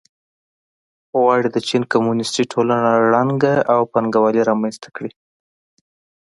غواړي 1.19 1.47
د 1.51 1.57
چین 1.67 1.83
کمونېستي 1.93 2.43
ټولنه 2.51 2.89
ړنګه 3.11 3.55
او 3.73 3.81
پانګوالي 3.91 4.41
رامنځته 4.49 4.87
کړي. 4.95 5.11